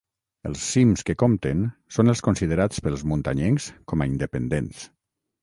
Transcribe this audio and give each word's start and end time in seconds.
Els 0.51 0.61
cims 0.69 1.03
que 1.09 1.15
compten 1.23 1.61
són 1.97 2.13
els 2.15 2.23
considerats 2.29 2.83
pels 2.87 3.05
muntanyencs 3.13 3.69
com 3.93 4.01
a 4.01 4.09
independents. 4.15 4.83